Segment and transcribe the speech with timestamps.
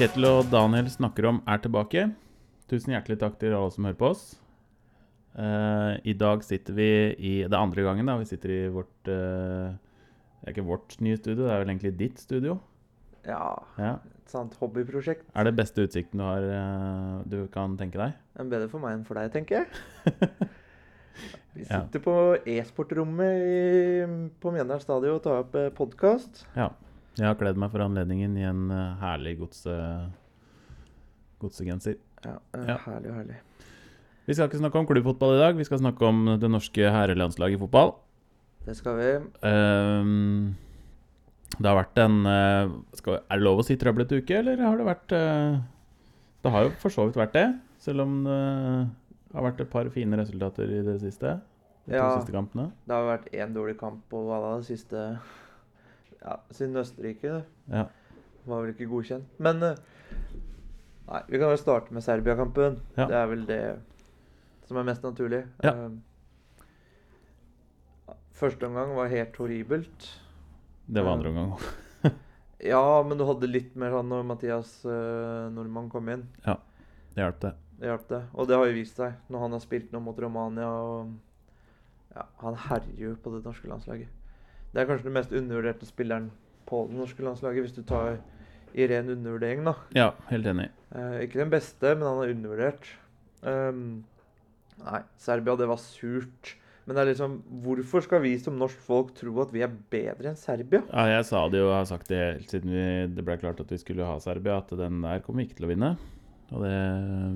[0.00, 2.06] Kjetil og Daniel snakker om, er tilbake.
[2.70, 4.22] Tusen hjertelig takk til alle som hører på oss.
[5.36, 6.86] Uh, I dag sitter vi
[7.22, 10.96] i Det er andre gangen da vi sitter i vårt uh, Det er ikke vårt
[11.04, 12.56] nye studio, det er vel egentlig ditt studio.
[13.28, 13.92] Ja, Ja.
[14.16, 15.28] et sånt hobbyprosjekt.
[15.36, 18.16] Er det beste utsikten du har uh, du kan tenke deg?
[18.34, 19.68] Det er bedre for meg enn for deg, tenker jeg.
[21.54, 21.82] Vi Ja.
[21.84, 22.14] sitter på
[22.48, 26.46] e-sportrommet på Mjøndalen stadion og tar opp podkast.
[26.56, 26.70] Ja.
[27.18, 29.74] Jeg har kledd meg for anledningen i en eh, herlig godse,
[31.42, 31.96] godsegenser.
[32.24, 32.76] Ja, eh, Ja.
[32.86, 33.36] Herlig, herlig.
[34.28, 37.56] Vi skal ikke snakke om klubbfotball i dag, vi skal snakke om det norske herrelandslaget
[37.58, 37.94] i fotball.
[38.66, 39.10] Det skal vi.
[39.42, 40.54] Um,
[41.58, 44.76] det har vært en eh, skal, Er det lov å si trøblete uke, eller har
[44.78, 45.08] det vært
[46.44, 47.46] Det har jo for så vidt vært det,
[47.82, 51.40] selv om det har vært et par fine resultater i det siste.
[51.86, 52.18] De to Ja.
[52.20, 52.70] siste kampene.
[52.86, 55.18] Det har vært én dårlig kamp på hva da, det siste
[56.20, 57.42] Ja, siden Østerrike.
[57.72, 57.86] Ja.
[58.46, 59.28] Var vel ikke godkjent.
[59.38, 59.80] Men eh,
[61.10, 62.78] Nei, vi kan vel starte med Serbia-kampen.
[62.94, 63.08] Ja.
[63.10, 63.62] Det er vel det
[64.68, 65.42] som er mest naturlig.
[65.64, 65.74] Ja.
[65.74, 65.90] Eh,
[68.40, 70.06] Første omgang var helt horribelt.
[70.86, 71.54] Det var andre omgang.
[72.60, 76.26] Ja, men du hadde litt mer sånn når Mathias uh, Nordmann kom inn.
[76.44, 77.52] Det hjalp, det.
[77.80, 78.18] Det hjalp det.
[78.36, 80.68] Og det har jo vist seg når han har spilt nå mot Romania.
[80.68, 81.14] og
[82.12, 84.12] ja, Han herjer jo på det norske landslaget.
[84.70, 86.30] Det er kanskje den mest undervurderte spilleren
[86.70, 88.20] på det norske landslaget, hvis du tar
[88.70, 89.74] i ren undervurdering, da.
[89.96, 90.68] Ja, helt enig.
[90.94, 92.86] Eh, ikke den beste, men han er undervurdert.
[93.42, 94.04] Um,
[94.84, 96.54] nei, Serbia, det var surt.
[96.84, 100.32] Men det er liksom Hvorfor skal vi som norsk folk tro at vi er bedre
[100.32, 100.80] enn Serbia?
[100.88, 102.84] Ja, jeg sa det jo, jeg har sagt det helt siden vi,
[103.14, 105.68] det ble klart at vi skulle ha Serbia, at den der kommer vi ikke til
[105.68, 105.90] å vinne.
[106.50, 106.78] Og det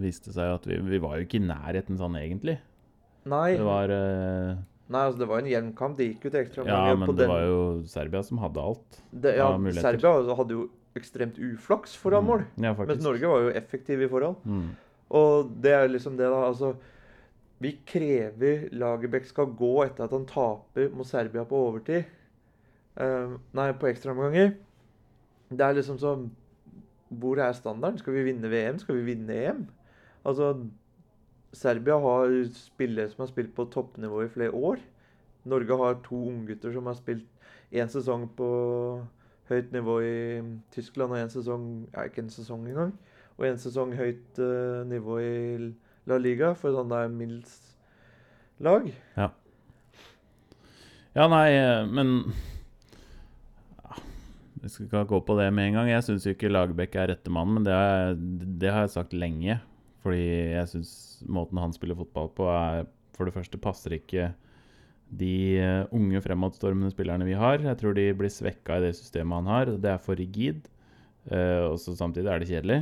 [0.03, 2.57] viste seg jo at vi, vi var jo ikke i nærheten sånn egentlig.
[3.31, 4.57] Nei, Det var eh,
[4.93, 5.97] nei altså det var en jevn kamp.
[5.97, 6.89] Det gikk jo til ekstraomganger.
[6.89, 8.99] Ja, på men det den- var jo Serbia som hadde alt.
[9.13, 9.47] det, ja.
[9.81, 12.45] Serbia hadde jo ekstremt uflaks foran mål.
[12.57, 12.63] Mm.
[12.64, 13.03] Ja, Mens faktisk.
[13.03, 14.36] Norge var jo effektiv i forhold.
[14.45, 14.69] Mm.
[15.11, 16.42] Og det er liksom det, da.
[16.51, 16.75] Altså
[17.61, 22.05] Vi krever Lagerbäck skal gå etter at han taper mot Serbia på overtid.
[23.01, 24.55] Uh, nei, på ekstraomganger.
[25.51, 26.31] Det er liksom sånn
[27.11, 27.98] Hvor er standarden?
[27.98, 28.79] Skal vi vinne VM?
[28.79, 29.67] Skal vi vinne EM?
[30.27, 30.53] Altså
[31.55, 34.83] Serbia har spillere som har spilt på toppnivå i flere år.
[35.48, 37.29] Norge har to unggutter som har spilt
[37.75, 38.48] én sesong på
[39.51, 40.17] høyt nivå i
[40.75, 42.95] Tyskland og én sesong ja, ikke en sesong engang.
[43.37, 45.35] Og en sesong høyt uh, nivå i
[46.09, 47.55] La Liga for sånn det er middels
[48.64, 48.87] lag.
[51.14, 52.33] Ja, nei, eh, men
[53.79, 53.98] ja,
[54.63, 55.91] Jeg skal ikke gå på det med en gang.
[55.93, 59.14] Jeg syns ikke Lagerbäck er rette mann, men det har, jeg, det har jeg sagt
[59.14, 59.61] lenge.
[60.05, 60.95] Fordi jeg syns
[61.33, 62.85] måten han spiller fotball på, er
[63.15, 64.33] For det første passer ikke
[65.15, 67.63] de eh, unge fremadstormende spillerne vi har.
[67.63, 69.70] Jeg tror de blir svekka i det systemet han har.
[69.79, 70.67] Det er for rigid.
[71.25, 72.81] Uh, og samtidig er det kjedelig.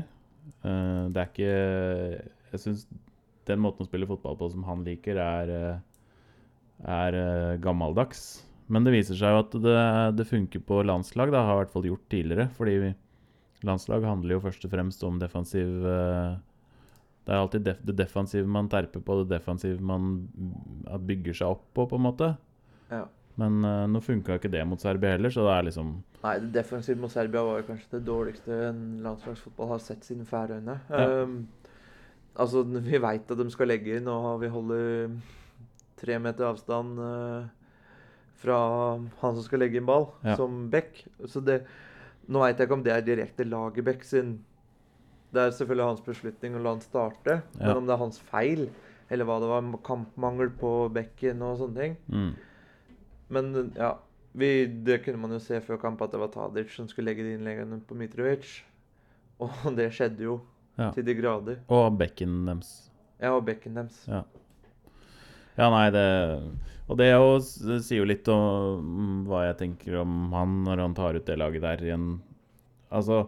[0.65, 1.53] Uh, det er ikke
[2.50, 2.87] Jeg syns
[3.47, 5.53] den måten å spille fotball på som han liker, er
[6.82, 8.43] er uh, gammeldags.
[8.72, 9.78] Men det viser seg jo at det,
[10.19, 11.31] det funker på landslag.
[11.32, 12.49] Det har i hvert fall gjort tidligere.
[12.56, 12.77] Fordi
[13.66, 16.38] landslag handler jo først og fremst om defensiv eh,
[17.22, 21.55] Det er alltid def, det defensive man terper på, det defensive man mm, bygger seg
[21.55, 22.31] opp på, på en måte.
[22.91, 23.05] Ja.
[23.41, 26.50] Men uh, nå funka ikke det mot Serbia heller, så det er liksom Nei, det
[26.55, 30.77] defensive mot Serbia var kanskje det dårligste en landslagsfotball har sett siden Færøyene.
[30.91, 31.06] Ja.
[31.22, 31.38] Um,
[32.38, 35.16] altså, vi veit at de skal legge inn, og vi holder
[36.03, 37.49] tre meter avstand uh,
[38.43, 38.59] fra
[39.22, 40.37] han som skal legge inn ball, Ja.
[40.38, 41.05] som back.
[41.27, 41.62] Så det
[42.31, 44.37] Nå veit jeg ikke om det er direkte Lagerbäck sin
[45.32, 47.66] Det er selvfølgelig hans beslutning å la han starte, Ja.
[47.69, 48.66] men om det er hans feil,
[49.10, 52.32] eller hva det var, kampmangel på bekken og sånne ting mm,
[53.32, 53.94] men ja,
[54.37, 57.25] vi, det kunne man jo se før kamp at det var Tadic som skulle legge
[57.25, 58.62] de innleggene på Mitrovic.
[59.41, 60.41] Og det skjedde jo
[60.78, 60.91] Ja.
[60.93, 61.59] til de grader.
[61.69, 62.91] Og bekken deres.
[63.20, 63.99] Ja, og bekken deres.
[64.09, 64.22] Ja.
[65.59, 66.04] Ja, nei, det
[66.88, 71.17] Og det jo sier jo litt om hva jeg tenker om han når han tar
[71.17, 72.06] ut det laget der igjen.
[72.93, 73.26] Altså,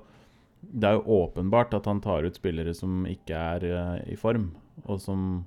[0.71, 4.53] det er jo åpenbart at han tar ut spillere som ikke er uh, i form,
[4.85, 5.45] og som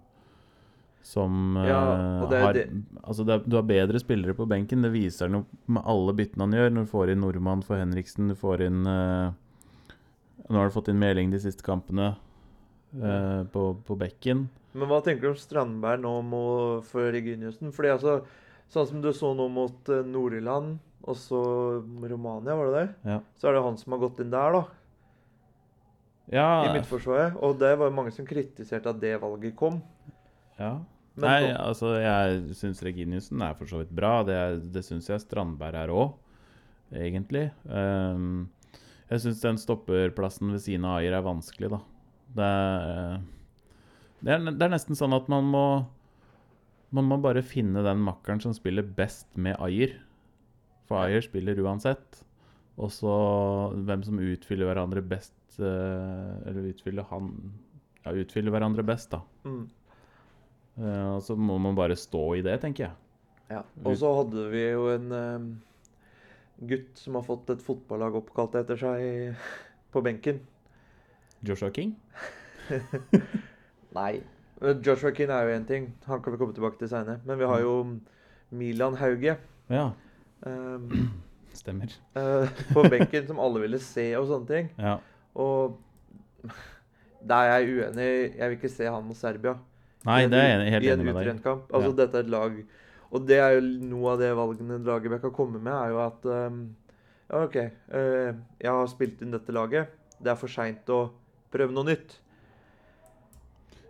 [1.07, 1.81] som uh, Ja,
[2.27, 2.57] det har
[3.03, 4.83] Altså, er, du har bedre spillere på benken.
[4.83, 6.73] Det viser han jo med alle byttene han gjør.
[6.73, 9.31] Når du får inn Nordmann for Henriksen, du får inn uh,
[10.47, 12.15] Nå har du fått inn Meling de siste kampene
[13.51, 14.45] på, på bekken.
[14.71, 16.43] Men hva tenker du om Strandberg nå må,
[16.87, 17.73] for Reginiussen?
[17.75, 18.13] Fordi altså,
[18.71, 21.41] sånn som du så nå mot Nord-Irland, og så
[21.83, 23.11] Romania, var det det?
[23.11, 23.19] Ja.
[23.35, 24.63] Så er det han som har gått inn der, da.
[26.33, 27.37] Ja, I midtforsvaret.
[27.43, 29.81] Og det var mange som kritiserte at det valget kom.
[30.59, 30.77] ja.
[31.17, 31.61] Men Nei, kom.
[31.65, 34.19] altså jeg syns Reginiussen er for så vidt bra.
[34.27, 34.35] Det,
[34.69, 36.11] det syns jeg Strandberg er òg,
[36.93, 37.47] egentlig.
[37.65, 38.49] Um,
[39.09, 41.79] Jeg syns den stopperplassen ved siden av Ayer er vanskelig, da.
[42.37, 42.51] Det
[44.27, 45.63] det er, det er nesten sånn at man må
[46.93, 49.97] Man må bare finne den makkeren som spiller best med Ayer.
[50.87, 52.21] For Ayer spiller uansett.
[52.77, 53.11] Og så
[53.73, 57.31] hvem som utfyller hverandre best eh, Eller utfyller han
[58.03, 59.21] Ja, utfylle hverandre best, da.
[59.47, 59.65] Mm.
[60.77, 62.93] Eh, og så må man bare stå i det, tenker jeg.
[63.51, 63.63] Ja.
[63.83, 65.47] Og så hadde vi jo en eh,
[66.71, 69.35] gutt som har fått et fotballag oppkalt etter seg
[69.91, 70.39] på benken.
[71.47, 71.95] Joshua King?
[73.97, 74.19] Nei.
[74.61, 75.91] Joshua King er jo én ting.
[76.07, 77.21] Han kan vi komme tilbake til seinere.
[77.27, 77.75] Men vi har jo
[78.49, 79.91] Milan Hauge Ja,
[80.45, 81.09] Um,
[81.53, 81.93] stemmer.
[82.15, 84.67] Uh, på benken som alle ville se og sånne ting.
[84.77, 84.97] Ja.
[85.37, 85.77] Og
[87.29, 88.09] der er jeg uenig.
[88.37, 89.55] Jeg vil ikke se han mot Serbia.
[90.07, 91.23] Nei, det er jeg helt enig med deg.
[91.25, 91.71] utrent kamp.
[91.73, 91.95] Altså, Ja.
[92.03, 92.59] dette er et lag
[93.11, 96.25] Og det er jo noe av det valgene Lagerbäck har kommet med, er jo at
[96.27, 96.61] ehm,
[97.29, 97.55] Ja, OK,
[97.91, 99.89] uh, jeg har spilt inn dette laget.
[100.19, 101.09] Det er for seint å
[101.51, 102.17] prøve noe nytt.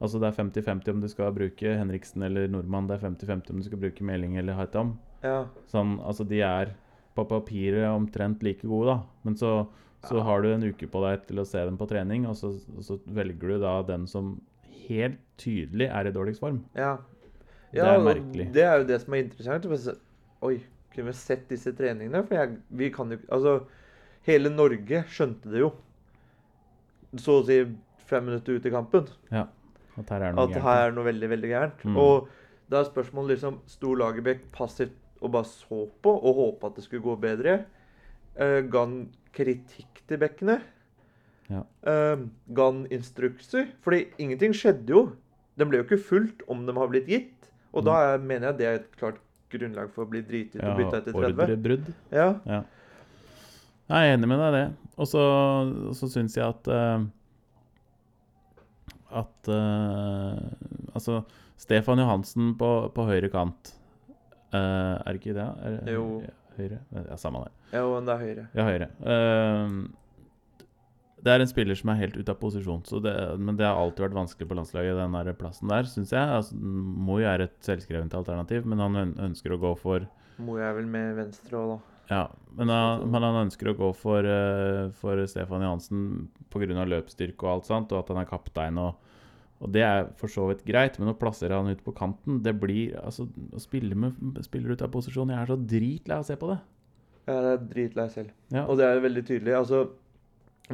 [0.00, 2.86] Altså det er 50-50 om du skal bruke Henriksen eller Nordmann.
[2.88, 4.96] Det er 50-50 om du skal bruke Meling eller Haitam.
[5.20, 5.44] Ja.
[5.68, 6.72] Sånn, altså de er
[7.12, 9.04] på papiret omtrent like gode, da.
[9.28, 9.68] Men så,
[10.08, 12.56] så har du en uke på deg til å se dem på trening, og så,
[12.72, 14.40] og så velger du da den som
[14.88, 16.64] helt tydelig er i dårligst form.
[17.76, 17.84] ja.
[17.84, 18.48] Det er merkelig.
[18.56, 20.00] Det er jo det som er interessant.
[20.42, 20.56] Oi,
[20.94, 22.22] kunne sett disse treningene?
[22.26, 23.54] For jeg, vi kan jo Altså,
[24.26, 25.70] hele Norge skjønte det jo.
[27.18, 27.62] Så å si
[28.10, 29.08] fem minutter ut i kampen.
[30.00, 30.64] At her er noe gærent.
[30.64, 31.84] her er noe veldig, veldig gærent.
[31.84, 31.96] Mm.
[32.00, 32.28] Og
[32.70, 36.86] da er spørsmålet liksom Sto Lagerbäck passivt og bare så på og håpa at det
[36.86, 37.64] skulle gå bedre?
[38.38, 39.00] Uh, ga han
[39.36, 40.60] kritikk til bekkene?
[41.50, 41.64] Ja.
[41.84, 43.68] Uh, ga han instrukser?
[43.84, 45.02] Fordi ingenting skjedde jo.
[45.58, 47.50] Den ble jo ikke fulgt om de har blitt gitt.
[47.76, 49.20] Og da er, mener jeg det er et klart
[49.52, 51.40] grunnlag for å bli driti ut Ja, og bytta etter 30.
[51.44, 51.88] ordrebrudd.
[52.14, 52.28] Ja.
[53.90, 54.66] Jeg er enig med deg i det.
[55.00, 55.22] Og så,
[55.98, 57.00] så syns jeg at uh,
[59.20, 60.36] At uh,
[60.94, 61.22] Altså,
[61.60, 63.72] Stefan Johansen på, på høyre kant
[64.54, 65.48] uh, Er det ikke det?
[65.66, 66.04] Er, Jo.
[66.26, 66.78] Ja, høyre?
[67.00, 67.54] Ja, samme det.
[67.72, 68.46] ja, og det er høyre.
[68.54, 68.90] Ja, høyre.
[71.20, 73.76] Det er en spiller som er helt ute av posisjon, så det, men det har
[73.76, 76.36] alltid vært vanskelig på landslaget, den der plassen der, syns jeg.
[76.38, 80.08] Altså, Moi er et selvskrevent alternativ, men han ønsker å gå for
[80.40, 81.90] Moi er vel med venstre òg, da.
[82.10, 82.24] Ja,
[82.58, 86.00] men han, men han ønsker å gå for, eh, for Stefan Johansen
[86.50, 86.66] pga.
[86.88, 88.80] løpsstyrke og alt sånt, og at han er kaptein.
[88.82, 88.96] Og,
[89.60, 92.54] og det er for så vidt greit, men å plassere han ut på kanten Det
[92.56, 96.26] blir altså Å spille med spiller ut av posisjon Jeg er så dritlei av å
[96.26, 96.58] se på det.
[97.28, 98.32] Jeg er dritlei selv.
[98.50, 98.64] Ja.
[98.64, 99.54] Og det er jo veldig tydelig.
[99.60, 99.82] altså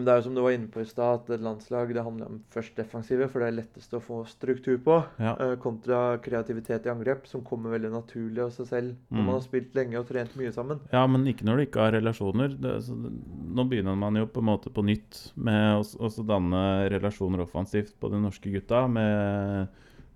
[0.05, 2.27] det er jo som du var inne på i stad, at et landslag det handler
[2.27, 5.37] om først defensive, for det er lettest å få struktur på, Ja.
[5.41, 9.25] eh, kontra kreativitet i angrep, som kommer veldig naturlig av seg selv når Mm.
[9.25, 10.81] man har spilt lenge og trent mye sammen.
[10.93, 12.49] Ja, men ikke når du ikke har relasjoner.
[12.61, 17.41] Det, så, nå begynner man jo på en måte på nytt med å danne relasjoner
[17.41, 19.69] offensivt på de norske gutta, med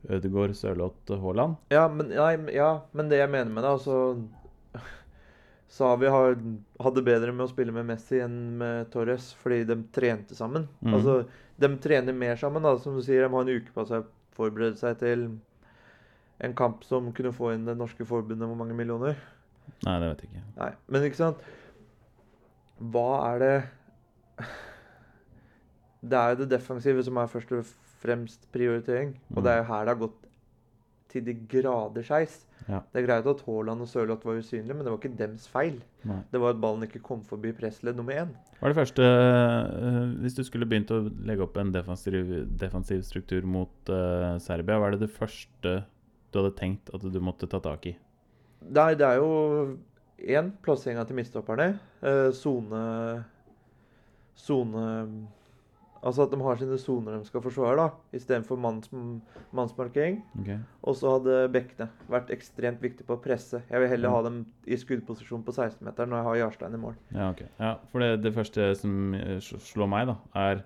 [0.08, 1.56] Ødegaard, Sørloth, Haaland.
[1.70, 4.26] Ja, men, nei, ja, men det jeg mener med det, altså
[5.70, 6.34] Savi har,
[6.82, 10.66] hadde bedre med å spille med Messi enn med Torres, fordi de trente sammen.
[10.82, 10.96] Mm.
[10.96, 11.20] Altså,
[11.62, 13.22] de trener mer sammen, da, som du sier.
[13.22, 15.28] De har en uke på seg å forberede seg til
[16.40, 19.18] en kamp som kunne få inn det norske forbundet hvor mange millioner.
[19.84, 20.44] Nei, det vet jeg ikke.
[20.56, 21.42] Nei, men ikke sant
[22.90, 23.52] Hva er det
[26.00, 27.68] Det er jo det defensive som er først og
[28.00, 29.12] fremst prioritering.
[29.36, 30.29] Og det er jo her det har gått
[31.11, 32.40] til de grader skeis.
[32.69, 32.81] Ja.
[32.93, 35.81] Det er greit at Haaland og Sørloth var usynlige, men det var ikke dems feil.
[36.07, 36.21] Nei.
[36.31, 38.35] Det var at ballen ikke kom forbi pressledd nummer én.
[38.61, 42.17] Hva er det første uh, Hvis du skulle begynt å legge opp en defensiv,
[42.61, 45.81] defensiv struktur mot uh, Serbia, hva er det det første
[46.31, 47.97] du hadde tenkt at du måtte ta tak i?
[48.71, 49.31] Nei, det er jo
[50.21, 51.79] én plasseringa til midtstopperne.
[52.02, 53.25] eh, Sone
[54.37, 54.85] Sone
[56.02, 58.88] Altså at de har sine soner de skal forsvare, da, istedenfor manns,
[59.52, 60.21] mannsmarkering.
[60.40, 60.59] Okay.
[60.87, 63.61] Og så hadde bekkene vært ekstremt viktig på å presse.
[63.69, 64.14] Jeg vil heller Mm.
[64.14, 66.95] ha dem i skuddposisjon på 16-meteren når jeg har Jarstein i mål.
[67.12, 67.49] Ja, okay.
[67.61, 70.62] Ja, for det, det første som eh, slår meg, da, er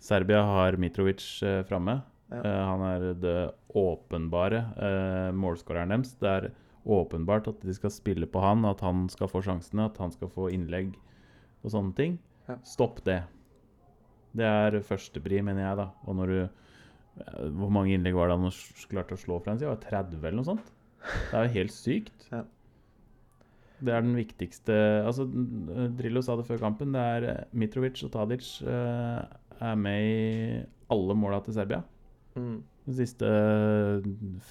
[0.00, 1.98] Serbia har Mitrovic eh, framme.
[2.30, 2.40] Ja.
[2.40, 3.36] Eh, han er det
[3.76, 6.14] åpenbare eh, målskåreren deres.
[6.20, 6.50] Det er
[6.86, 10.30] åpenbart at de skal spille på han, at han skal få sjansene, at han skal
[10.32, 10.94] få innlegg
[11.62, 12.18] og sånne ting.
[12.48, 12.56] Ja.
[12.64, 13.22] Stopp det.
[14.36, 15.88] Det er førstepri, mener jeg, da.
[16.06, 18.52] Og når du eh, Hvor mange innlegg var det han
[18.92, 19.68] klarte å slå fra en side?
[19.70, 20.72] Var det 30 eller noe sånt?
[21.00, 22.28] Det er jo helt sykt.
[23.80, 24.74] Det er den viktigste
[25.06, 25.24] Altså,
[25.96, 26.92] Drillo sa det før kampen.
[26.94, 29.20] Det er eh, Mitrovic og Tadic eh,
[29.60, 30.60] er med i
[30.90, 31.82] alle måla til Serbia
[32.38, 32.60] Mm.
[32.86, 33.26] de siste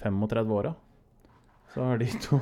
[0.02, 0.74] 35 åra.
[1.74, 2.38] Så har de to,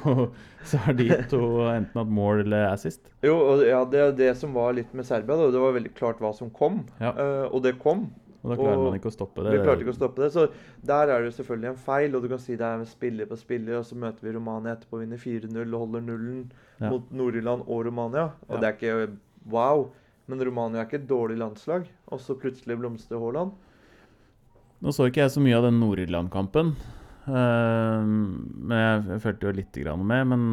[0.64, 3.11] så har de to enten hatt mål eller assist.
[3.23, 5.37] Jo, og ja, det er det som var litt med Serbia.
[5.37, 5.50] Da.
[5.52, 7.11] Det var veldig klart hva som kom, Ja.
[7.12, 8.06] eh, og det kom.
[8.38, 9.52] Og da klarer Og man ikke å stoppe det.
[9.58, 10.30] Vi klarte ikke å stoppe det.
[10.32, 10.44] Så
[10.87, 12.14] der er det jo selvfølgelig en feil.
[12.14, 15.00] Og du kan si det er spiller på spiller, og så møter vi Romania etterpå
[15.02, 16.44] vinner 4-0 og holder nullen
[16.80, 16.88] Ja.
[16.92, 18.30] mot Nord-Irland og Romania.
[18.49, 18.61] Og Ja.
[18.61, 19.18] det er ikke
[19.50, 19.90] wow.
[20.28, 21.87] Men Romania er ikke et dårlig landslag.
[22.12, 23.52] Og så plutselig blomstrer Haaland.
[24.80, 26.76] Nå så ikke jeg så mye av den Nord-Irland-kampen.
[27.28, 30.26] Eh, men jeg, jeg følte jo lite grann med.
[30.32, 30.44] Men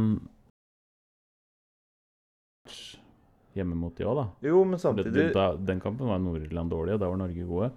[3.56, 4.26] hjemme mot de òg, da.
[4.50, 7.72] Jo, men samtidig det- da, den kampen var Nord-Irland dårlig, og da var Norge gode.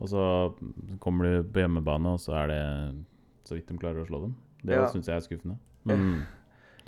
[0.00, 0.54] Og så
[0.98, 3.04] kommer du på hjemmebane, og så er det
[3.44, 4.34] så vidt de klarer å slå dem.
[4.64, 4.86] Det Ja.
[4.88, 5.58] syns jeg er skuffende.
[5.84, 6.26] Men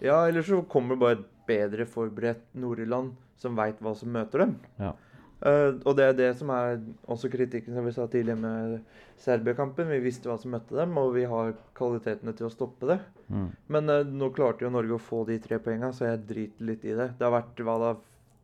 [0.00, 4.38] Ja, eller så kommer det bare et bedre forberedt Nord-Irland som veit hva som møter
[4.38, 4.56] dem.
[4.78, 4.92] Ja.
[5.42, 6.76] Eh, og det er det som er
[7.10, 8.76] også kritikken som vi sa tidligere med
[9.22, 9.90] Serbia-kampen.
[9.90, 12.98] Vi visste hva som møtte dem, og vi har kvalitetene til å stoppe det.
[13.28, 16.68] mm, Men uh, nå klarte jo Norge å få de tre poengene, så jeg driter
[16.68, 17.08] litt i det.
[17.18, 17.90] Det har vært hva da,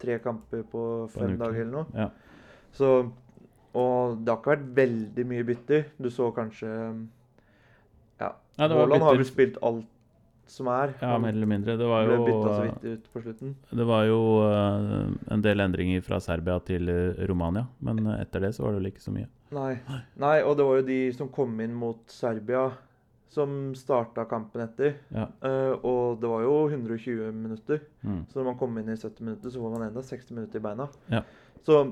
[0.02, 0.82] tre kamper på
[1.14, 1.86] fem dager eller noe.
[1.94, 2.10] ja.
[2.78, 2.88] Så,
[3.78, 5.86] og det har ikke vært veldig mye bytter.
[5.98, 6.68] Du så kanskje
[8.18, 8.34] Ja.
[8.58, 9.86] Ja, Haaland har vel spilt alt
[10.52, 10.94] som er.
[11.00, 11.76] ja, mer eller mindre.
[11.80, 13.54] Det var ble jo, bytta så vidt ut på slutten.
[13.80, 18.46] det var jo uh, en del endringer fra Serbia til eh, Romania, men eh, etter
[18.46, 19.30] det så var det vel ikke så mye.
[19.54, 19.72] Nei.
[20.20, 22.66] Nei, og det var jo de som kom inn mot Serbia,
[23.32, 24.98] som starta kampen etter.
[25.14, 25.28] Ja.
[25.44, 27.82] Uh, og det var jo 120 minutter.
[28.02, 28.22] Mm.
[28.28, 30.64] Så når man kom inn i 70 minutter, så var man enda 60 minutter i
[30.64, 30.88] beina.
[31.12, 31.24] Ja.
[31.66, 31.82] Så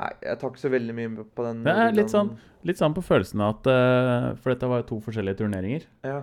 [0.00, 1.62] Nei, jeg tar ikke så veldig mye på den.
[1.66, 4.86] Det er litt Nord-Irland- Litt sånn på følelsen av at uh, For dette var jo
[4.90, 5.84] to forskjellige turneringer.
[6.04, 6.18] Ja.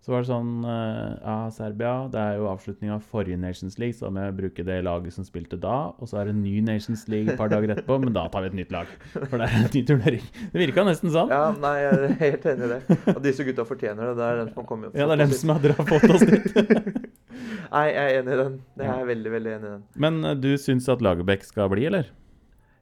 [0.00, 0.76] Så var det sånn Ja,
[1.20, 4.64] Ja, Serbia, det er jo avslutning av forrige Nations League, så da må jeg bruke
[4.64, 5.90] det laget som spilte da.
[6.00, 8.46] Og så er det en ny Nations League et par dager etterpå, men da tar
[8.46, 8.88] vi et nytt lag.
[9.12, 10.24] For det er en ny turnering.
[10.54, 11.28] Det virka nesten sånn.
[11.34, 12.80] ja, nei, jeg er helt enig i det.
[13.12, 14.14] Og disse gutta fortjener det.
[14.22, 14.96] Det er dem som har kommet opp.
[15.02, 16.48] Ja, det er dem som har fått oss dit.
[17.74, 18.56] Nei, jeg er enig i den.
[18.80, 19.84] Jeg er veldig, veldig enig i den.
[20.06, 22.08] Men eh, du syns at Lagerbäck skal bli, eller?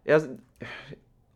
[0.09, 0.38] Jeg,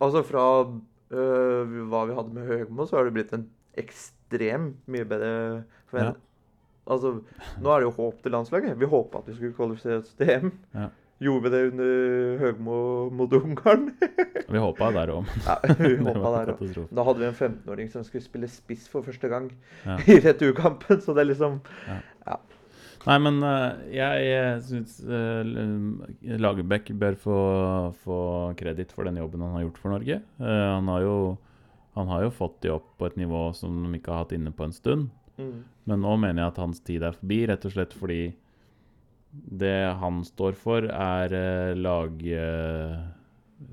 [0.00, 3.46] altså fra øh, hva vi hadde med Høgmo, så har det blitt en
[3.80, 5.32] ekstremt mye bedre
[5.90, 6.18] forventning.
[6.22, 6.28] Ja.
[6.92, 7.12] Altså,
[7.62, 8.74] nå er det jo håp til landslaget.
[8.80, 10.48] Vi håpa at vi skulle kvalifisere oss til EM.
[10.74, 10.88] Ja.
[11.22, 12.76] Gjorde vi det under Høgmo
[13.14, 13.84] mot Ungarn?
[14.52, 16.80] Vi håpa der òg, ja, vi håpa der òg.
[16.92, 19.46] Da hadde vi en 15-åring som skulle spille spiss for første gang
[19.86, 19.94] Ja.
[20.12, 21.60] i returkampen, så det er liksom
[23.02, 24.98] Nei, men eh, jeg, jeg syns
[26.42, 27.38] Lagerbäck bør få,
[28.04, 28.18] få
[28.60, 30.20] kreditt for den jobben han har gjort for Norge.
[30.22, 31.16] Eh, han, har jo,
[31.98, 34.54] han har jo fått de opp på et nivå som de ikke har hatt inne
[34.54, 35.10] på en stund.
[35.40, 35.58] mm,
[35.90, 38.22] Men nå mener jeg at hans tid er forbi, rett og slett fordi
[39.32, 42.22] det han står for, er eh, lag...
[42.22, 42.98] eh,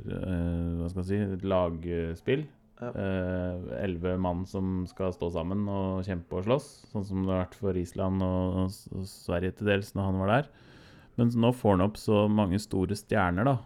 [0.07, 2.45] eh, hva skal jeg si Lagspill.
[2.79, 2.89] Ja.
[2.95, 7.57] Eh, mann som skal stå sammen og kjempe og slåss, sånn som det har vært
[7.59, 8.71] for Island og,
[9.09, 10.49] Sverige til dels når han var der.
[11.19, 13.57] Men nå får han opp så mange store stjerner da,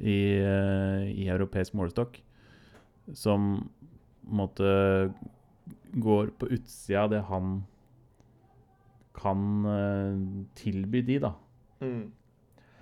[0.00, 2.16] i, eh, i europeisk målestokk
[3.12, 3.68] som
[4.24, 4.68] på en måte
[6.00, 7.58] går på utsida av det han
[9.14, 10.20] kan eh,
[10.58, 11.34] tilby de, da.
[11.84, 12.04] mm.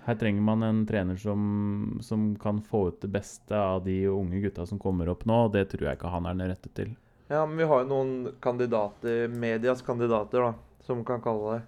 [0.03, 4.41] Her trenger man en trener som, som kan få ut det beste av de unge
[4.43, 6.95] gutta som kommer opp nå, og det tror jeg ikke han er den rette til.
[7.31, 11.61] Ja, men vi har jo noen kandidater, medias kandidater, da, som kan kalle det.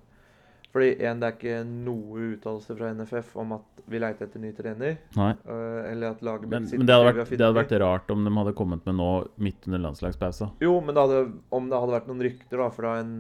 [0.76, 4.50] Fordi en, det er ikke noe uttalelse fra NFF om at vi leiter etter ny
[4.58, 4.98] trener.
[5.16, 5.30] Nei.
[5.48, 8.28] øh, eller at laget Men, sitter men det, hadde vært, det hadde vært rart om
[8.28, 10.50] de hadde kommet med nå midt under landslagspausa.
[10.60, 11.22] Jo, men det hadde,
[11.56, 13.14] om det hadde vært noen rykter da, fra en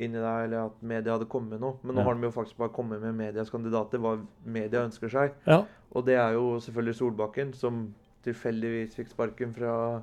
[0.00, 1.76] inni der, eller at media hadde kommet med noe.
[1.82, 2.04] Men nå Ja.
[2.08, 4.14] har de jo faktisk bare kommet med medias kandidater, hva
[4.44, 5.32] media ønsker seg.
[5.46, 5.62] Ja.
[5.92, 10.02] Og det er jo selvfølgelig Solbakken, som tilfeldigvis fikk sparken fra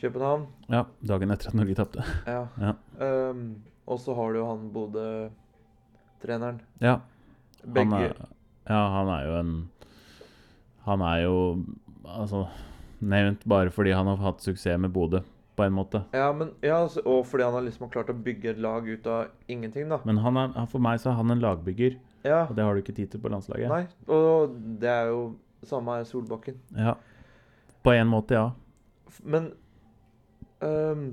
[0.00, 0.46] København.
[0.70, 0.84] ja.
[1.06, 2.04] Dagen etter at Norge tapte.
[2.26, 2.46] Ja.
[2.60, 2.72] Ja.
[3.30, 6.60] Um, og så har du jo han Bodø-treneren.
[6.80, 6.98] Ja.
[7.76, 8.14] Han er,
[8.68, 9.70] ja, han er jo en
[10.86, 11.64] Han er jo
[12.08, 12.46] altså
[13.02, 15.20] nevnt bare fordi han har hatt suksess med Bodø,
[15.60, 16.00] på en måte.
[16.16, 19.06] Ja, men, ja, altså, og fordi han har liksom klart å bygge et lag ut
[19.12, 20.00] av ingenting, da.
[20.08, 22.80] Men han er, for meg så er han en lagbygger, Ja, og det har du
[22.82, 23.68] ikke tid til på landslaget.
[23.72, 25.20] nei, og det er jo
[25.68, 26.56] samme her Solbakken.
[26.76, 26.94] Ja.
[27.84, 28.50] På en måte, ja.
[29.24, 29.50] Men
[30.60, 31.04] um,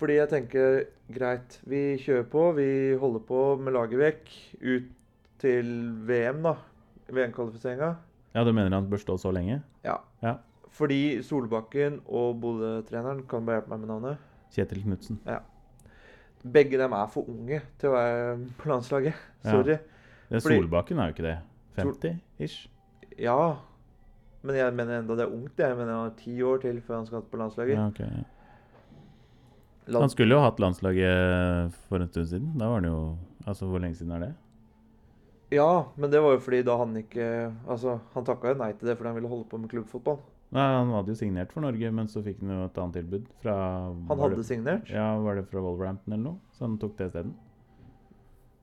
[0.00, 0.80] fordi jeg tenker
[1.14, 2.68] greit, vi kjører på, vi
[3.00, 4.32] holder på med laget vekk
[4.66, 4.90] ut
[5.42, 5.70] til
[6.08, 6.56] VM, da.
[7.14, 7.92] VM-kvalifiseringa.
[8.34, 9.62] Ja, Du mener han bør stå så lenge?
[9.86, 9.98] Ja.
[10.22, 10.36] Ja.
[10.70, 14.18] Fordi Solbakken og Bodø-treneren kan bare hjelpe meg med navnet.
[14.52, 15.20] Kjetil Knutsen.
[16.46, 19.14] Begge dem er for unge til å være på landslaget.
[19.46, 19.78] Sorry.
[20.30, 20.38] Ja.
[20.42, 21.36] Solbakken er jo ikke det.
[21.78, 22.66] 50-ish.
[23.18, 23.56] Ja.
[24.46, 25.58] Men jeg mener enda det er ungt.
[25.58, 27.74] Jeg mener han har ti år til før han skal på landslaget.
[27.78, 28.00] Ja, ok.
[29.86, 32.52] Land- Han skulle jo hatt landslaget for en stund siden.
[32.58, 34.32] Da var han jo Altså, hvor lenge siden er det?
[35.54, 38.88] Ja, men det var jo fordi da han ikke Altså, han takka jo nei til
[38.88, 40.18] det fordi han ville holde på med klubbfotball.
[40.54, 43.30] Nei, Han hadde jo signert for Norge, men så fikk han jo et annet tilbud
[43.42, 43.56] fra
[44.10, 44.90] Han hadde det, signert.
[44.92, 46.38] Ja, Var det fra Wolverhampton eller noe?
[46.54, 47.34] Så han tok det isteden?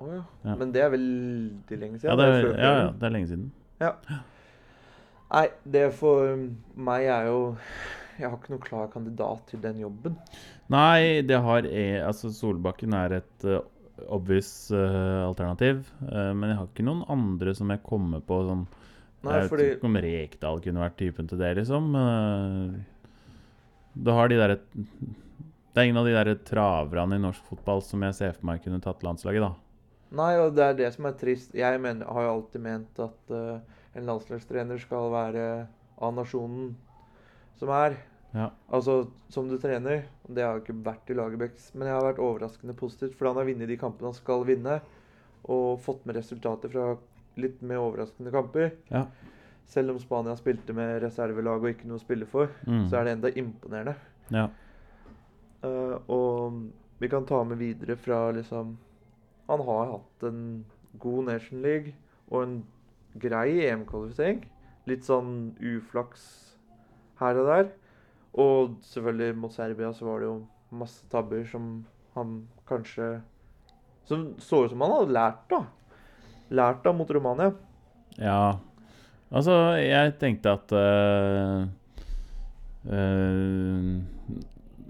[0.04, 0.22] Å ja.
[0.44, 0.56] Ja.
[0.60, 2.12] Men det er veldig lenge siden.
[2.12, 3.52] Ja, det er, ja, ja, det er lenge siden.
[5.34, 6.36] Nei, det for
[6.78, 7.38] meg er jo
[8.20, 10.18] Jeg har ikke noen klar kandidat til den jobben.
[10.72, 13.64] Nei, det har jeg Altså, Solbakken er et uh,
[14.14, 15.82] obvious uh, alternativ.
[16.06, 18.68] Uh, men jeg har ikke noen andre som jeg kommer på sånn
[19.24, 21.94] Nei, Jeg fordi vet ikke om Rekdal kunne vært typen til det, liksom.
[21.96, 22.74] Eh,
[23.94, 28.04] du har de derre Det er ingen av de der traverne i norsk fotball som
[28.04, 29.54] jeg ser for meg kunne tatt landslaget, da.
[30.14, 31.56] Nei, og det er det som er trist.
[31.58, 33.58] Jeg mener, har jo alltid ment at uh,
[33.98, 35.46] en landslagstrener skal være
[35.98, 36.76] av nasjonen
[37.58, 37.98] som er.
[38.34, 38.52] Ja.
[38.74, 40.06] Altså som du trener.
[40.28, 43.18] Det har jo ikke vært i Lagerbäcks, men jeg har vært overraskende positivt.
[43.18, 44.78] Fordi han har vunnet de kampene han skal vinne,
[45.50, 46.92] og fått med resultater fra
[47.38, 48.72] litt mer overraskende kamper.
[48.92, 49.06] Ja.
[49.66, 52.88] Selv om Spania spilte med reservelag og ikke noe å spille for, Mm.
[52.90, 53.96] så er det enda imponerende.
[54.32, 54.48] ja.
[55.64, 56.58] Uh, og
[57.00, 58.78] vi kan ta med videre fra liksom
[59.48, 60.66] Han har hatt en
[61.00, 61.94] god Nation League
[62.30, 62.64] og en
[63.20, 64.44] grei EM-kvalifisering.
[64.88, 66.24] Litt sånn uflaks
[67.20, 67.70] her og der.
[68.34, 71.86] Og selvfølgelig mot Serbia så var det jo masse tabber som
[72.16, 73.22] han kanskje
[74.06, 75.62] Som så ut som han hadde lært, da.
[76.52, 77.54] Lært av mot Romania.
[78.20, 78.60] Ja.
[79.34, 81.64] Altså, jeg tenkte at uh,
[82.86, 83.88] uh,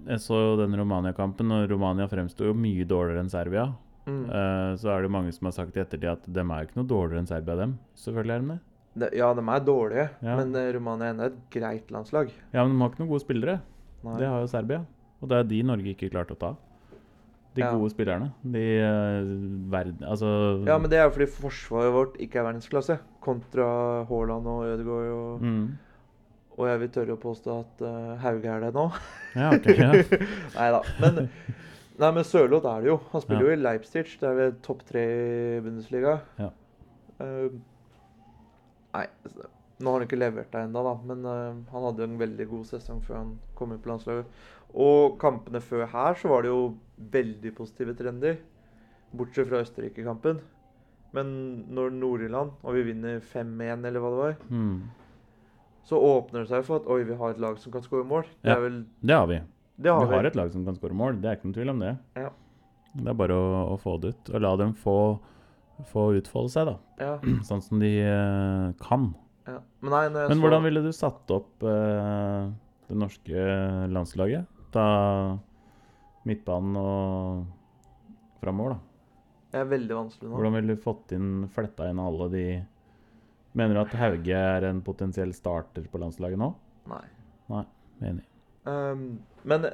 [0.09, 3.69] Jeg så jo den Romania-kampen, og Romania fremsto jo mye dårligere enn Serbia.
[4.03, 4.25] Mm.
[4.27, 6.69] Uh, så er det jo mange som har sagt i ettertid at dem er jo
[6.69, 7.77] ikke noe dårligere enn Serbia, dem.
[7.95, 8.59] Selvfølgelig er de det.
[8.93, 10.35] De, ja, de er dårlige, Ja.
[10.37, 12.33] men Romania er et greit landslag.
[12.51, 13.55] Ja, men de har ikke noen gode spillere.
[14.03, 14.19] Nei.
[14.19, 14.83] Det har jo Serbia.
[15.23, 16.51] Og det er de Norge ikke klarte å ta.
[17.53, 17.71] De Ja.
[17.77, 18.31] gode spillerne.
[18.41, 19.99] De uh, verden...
[20.09, 20.27] Altså
[20.65, 22.95] Ja, men det er jo fordi forsvaret vårt ikke er verdensklasse.
[23.21, 23.67] Kontra
[24.09, 25.65] Haaland og Ødegaard og mm.
[26.53, 28.87] Og jeg vil tørre å påstå at uh, Hauge er det nå.
[29.33, 29.91] Ja, okay, Ja.
[30.57, 30.81] nei da.
[31.01, 31.29] Men,
[31.97, 32.99] nei, men Sørloth er det jo.
[33.13, 33.47] Han spiller Ja.
[33.47, 34.03] jo i Leipzig.
[34.21, 35.01] Det er vel topp tre
[35.57, 36.19] i Bundesliga.
[36.37, 36.51] Ja.
[37.17, 37.49] Uh,
[38.93, 39.07] nei,
[39.81, 40.93] nå har han ikke levert det ennå, da.
[41.09, 44.29] Men uh, han hadde jo en veldig god sesong før han kom inn på landslaget.
[44.73, 46.63] Og kampene før her så var det jo
[47.13, 48.37] veldig positive trender.
[49.13, 50.39] Bortsett fra Østerrike-kampen.
[51.13, 51.27] Men
[51.69, 54.81] når Nord-Irland, og vi vinner 5-1, eller hva det var, Mm.
[55.85, 58.23] så åpner det seg for at oi, vi har et lag som kan skåre mål.
[58.41, 58.55] Det Ja.
[58.57, 59.41] er vel Det har vi.
[59.79, 60.15] Det har vi vi.
[60.15, 61.21] har et lag som kan skåre mål.
[61.21, 61.97] Det er ikke noen tvil om det.
[62.15, 62.29] Ja.
[62.95, 64.29] Det er bare å, å få det ut.
[64.33, 65.19] Og la dem få,
[65.85, 66.77] få utfolde seg, da.
[66.99, 69.13] Ja, Sånn som de eh, kan.
[69.47, 69.59] ja.
[69.81, 72.49] Men nei, Men hvordan ville du satt opp eh,
[72.87, 74.47] det norske landslaget?
[74.73, 74.87] Da
[76.27, 77.45] midtbanen og
[78.43, 78.93] framover, da.
[79.53, 80.35] Det er veldig vanskelig nå.
[80.35, 82.45] Hvordan ville du fått inn, fletta inn alle de
[83.53, 86.47] Mener du at Hauge er en potensiell starter på landslaget nå?
[86.89, 87.03] Nei.
[88.03, 88.23] Enig.
[88.65, 89.67] Um, men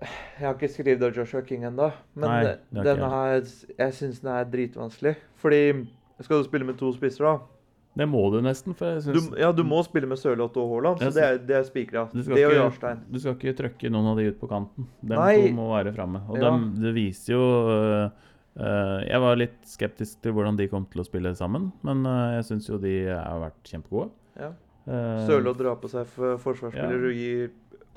[0.00, 1.90] Jeg har ikke skrevet av Joshua King ennå.
[2.16, 2.54] Men Nei,
[2.86, 5.14] denne her Jeg syns den er dritvanskelig.
[5.42, 5.60] Fordi
[6.22, 7.53] skal du spille med to spisser, da?
[7.96, 10.98] Det må du nesten, for jeg Du, ja, du må spille med Sørloth og Haaland,
[10.98, 12.08] så det er, det er spikra.
[12.10, 13.02] Og Jarstein.
[13.10, 14.88] Du skal ikke trøkke noen av de ut på kanten.
[15.00, 15.48] De Nei.
[15.48, 16.24] to må være framme.
[16.28, 16.50] Og Ja.
[16.50, 18.10] dem- det viser jo uh,
[18.54, 22.36] Uh, Jeg var litt skeptisk til hvordan de kom til å spille sammen, men uh,
[22.36, 24.10] jeg syns jo de har vært kjempegode.
[24.38, 24.52] Ja.
[25.26, 27.08] Sørloth drar på seg for forsvarsspiller Ja.
[27.08, 27.50] og gir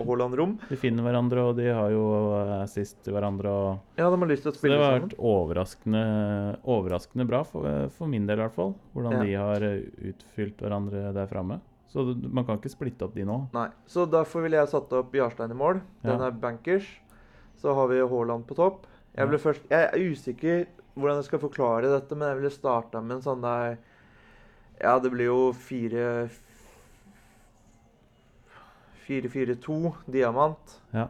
[0.06, 0.52] Haaland rom.
[0.70, 2.04] De finner hverandre, og de har jo
[2.38, 3.50] øh, assist til hverandre.
[3.50, 5.10] Og, Ja, de har lyst til å spille så det har sammen.
[5.10, 6.04] vært overraskende,
[6.68, 9.24] overraskende bra, for, for min del i hvert fall, hvordan Ja.
[9.24, 11.60] de har øh, utfylt hverandre der framme.
[11.88, 13.40] Så man kan ikke splitte opp de nå.
[13.56, 13.70] Nei.
[13.88, 15.82] Så derfor ville jeg satt opp Jarstein i mål.
[16.04, 16.28] Den Ja.
[16.28, 16.86] er bankers.
[17.58, 18.86] Så har vi Haaland på topp.
[19.16, 20.66] Jeg, ble først, jeg er usikker
[20.98, 23.78] hvordan jeg skal forklare dette, men jeg ville starta med en sånn der
[24.80, 26.30] Ja, det blir jo fire
[29.08, 30.78] 4-4-2, diamant.
[30.94, 31.08] Ja.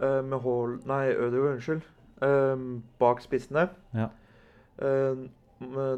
[0.00, 1.82] uh, med Haal Nei, Ødegaard, unnskyld.
[2.20, 3.68] Uh, bak spissene.
[3.96, 4.08] Ja.
[4.80, 5.26] Uh,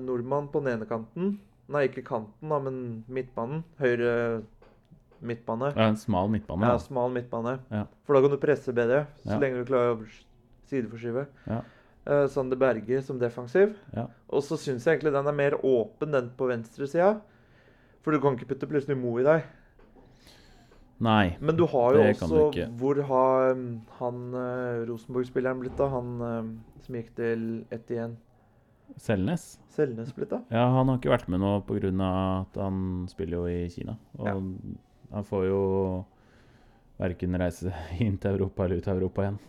[0.03, 1.37] nordmann på den ene kanten.
[1.73, 3.63] Nei, ikke kanten, da, men midtbanen.
[3.81, 4.43] Høyre
[5.23, 5.71] midtbane.
[5.77, 6.67] Er en smal midtbane.
[6.67, 7.57] Ja, smal midtbane.
[7.71, 7.85] Ja.
[8.07, 9.39] For da kan du presse bedre, så Ja.
[9.39, 10.07] lenge du klarer å
[10.71, 11.27] sideforskyve.
[11.47, 11.61] Ja.
[12.03, 13.77] Uh, Sander Berge som defensiv.
[13.95, 14.09] Ja.
[14.29, 17.21] Og så syns jeg egentlig den er mer åpen, den på venstresida.
[18.03, 19.45] For du kan ikke putte plutselig Mo i deg.
[21.03, 21.37] Nei.
[21.43, 22.67] Men du har jo Det kan du også ikke.
[22.79, 23.65] Hvor har um,
[23.99, 25.88] han uh, Rosenborg-spilleren blitt, da?
[25.91, 26.53] Han um,
[26.85, 27.43] som gikk til
[27.75, 28.21] Etienne.
[29.01, 29.47] Selnes?
[29.73, 30.43] Selnes blitt, da?
[30.53, 31.91] Ja, han har ikke vært med nå pga.
[32.43, 33.97] at han spiller jo i Kina.
[34.19, 34.37] Og Ja.
[35.17, 35.62] han får jo
[37.01, 37.73] verken reise
[38.05, 39.41] inn til Europa eller ut av Europa igjen.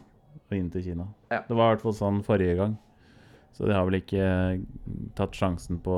[0.50, 1.08] Og inn til Kina.
[1.30, 1.44] Ja.
[1.48, 2.78] Det var i hvert fall sånn forrige gang.
[3.54, 4.64] Så de har vel ikke
[5.14, 5.98] tatt sjansen på,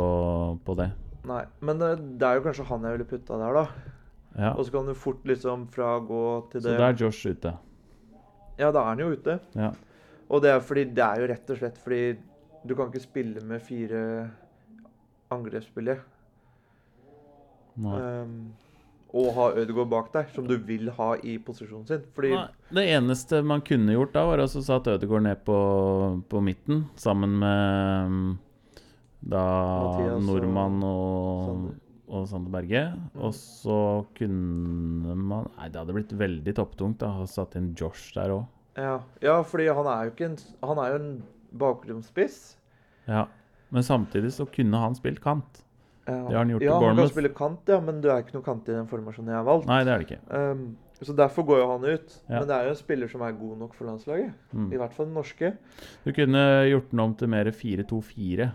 [0.66, 0.92] på det.
[1.26, 1.46] Nei.
[1.62, 3.94] Men uh, det er jo kanskje han jeg ville putta der, da.
[4.36, 4.52] Ja.
[4.54, 7.54] Og så kan du fort liksom fra gå til det Så da er Josh ute.
[8.60, 9.40] Ja, da er han jo ute.
[9.56, 9.72] Ja.
[10.30, 12.04] Og det er fordi Det er jo rett og slett fordi
[12.66, 14.02] du kan ikke spille med fire
[15.32, 16.02] angrepsspillere.
[17.76, 18.56] Um,
[19.16, 22.04] og ha Ødegaard bak deg, som du vil ha i posisjonen sin.
[22.16, 22.48] Fordi Nei,
[22.80, 25.60] det eneste man kunne gjort da, var å satt Ødegaard ned på,
[26.32, 28.34] på midten, sammen med mm,
[29.32, 29.46] da
[29.86, 31.82] Mathias og Nordmann og, Sander.
[32.08, 32.84] Og Sander Berge.
[32.96, 33.22] Mm.
[33.26, 33.80] Og så
[34.18, 38.46] kunne man Nei, det hadde blitt veldig topptungt da, å satt inn Josh der òg.
[38.76, 41.12] Ja, ja fordi han er jo ikke en Han er jo en
[41.56, 42.40] bakgrunnsspiss.
[43.08, 43.26] Ja.
[43.74, 45.62] Men samtidig så kunne han spilt kant.
[46.06, 48.22] Ja, Det har han gjort i ja, han kan spille kant, ja, men du er
[48.22, 49.66] ikke noe kant i den formasjonen jeg har valgt.
[49.70, 50.20] Nei, det er det ikke.
[50.30, 50.66] Um,
[51.02, 52.14] så derfor går jo han ut.
[52.28, 52.38] Ja.
[52.38, 54.36] Men det er jo en spiller som er god nok for landslaget.
[54.54, 54.70] Mm.
[54.70, 55.52] I hvert fall den norske.
[56.06, 58.50] Du kunne gjort den om til mer 4-2-4.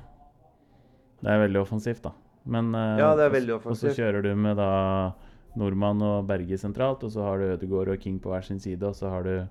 [1.21, 2.15] Det er veldig offensivt, da.
[2.47, 3.71] Men, eh, Ja, det er og- offensivt.
[3.71, 5.13] Og så kjører du med da
[5.57, 8.83] Nordmann og Berge sentralt, og så har du Ødegaard og King på hver sin side,
[8.83, 9.49] og så har du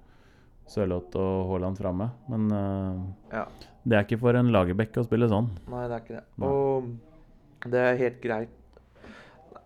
[0.68, 2.10] Sørloth og Haaland framme.
[2.30, 3.02] Men uh,
[3.34, 3.46] Ja.
[3.88, 5.50] det er ikke for en lagerbekk å spille sånn.
[5.70, 6.24] Nei, det er ikke det.
[6.38, 6.48] Nei.
[6.48, 8.50] Og det er helt greit.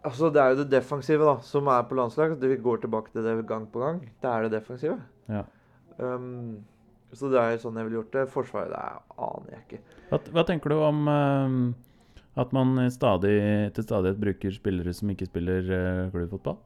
[0.03, 2.37] Altså, Det er jo det defensive da, som er på landslag.
[2.39, 3.99] Det- Vi går tilbake til det gang på gang.
[4.21, 4.99] Det er det defensive.
[5.29, 5.43] Ja.
[5.99, 6.63] Um,
[7.13, 8.27] så det er sånn jeg ville gjort det.
[8.29, 9.79] Forsvaret det er, aner jeg ikke.
[10.09, 11.73] Hva, hva tenker du om eh,
[12.39, 13.35] at man stadig,
[13.75, 16.57] til stadighet bruker spillere som ikke spiller uh, klubbfotball?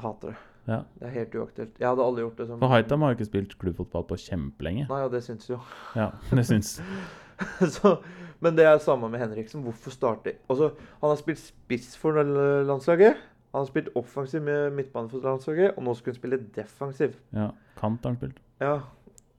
[0.00, 0.40] Hater det.
[0.64, 0.78] Ja.
[0.98, 1.74] Det er helt uaktuelt.
[1.80, 4.86] Jeg hadde aldri gjort det som For Haitam har jo ikke spilt klubbfotball på kjempelenge.
[4.88, 5.58] Nei, og det syns jo.
[5.96, 6.78] Ja, det syns
[7.74, 7.96] så,
[8.40, 9.64] men det er samme med Henriksen.
[9.66, 13.18] Hvorfor starte Altså, han har spilt spiss for landslaget.
[13.54, 17.16] Han har spilt offensiv med midtbane for landslaget, og nå skulle han spille defensiv.
[17.34, 18.40] Ja, Kant har han spilt.
[18.62, 18.78] Ja.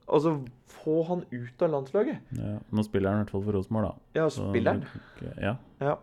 [0.08, 0.36] Altså,
[0.84, 2.18] få han ut av landslaget.
[2.38, 3.94] Ja, nå spiller han i hvert fall for Rosenborg, da.
[4.20, 4.82] Ja, spiller han?
[4.82, 5.94] ikke- Ja, Ja.